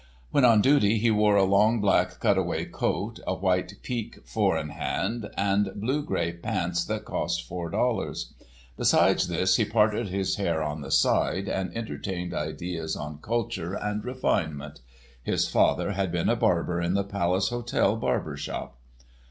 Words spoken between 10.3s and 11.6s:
hair on the side